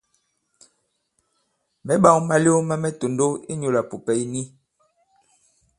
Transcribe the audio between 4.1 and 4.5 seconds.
ì ni.